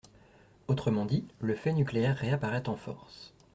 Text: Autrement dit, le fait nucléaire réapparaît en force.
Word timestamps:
Autrement 0.67 1.05
dit, 1.05 1.27
le 1.41 1.53
fait 1.53 1.73
nucléaire 1.73 2.17
réapparaît 2.17 2.67
en 2.69 2.75
force. 2.75 3.35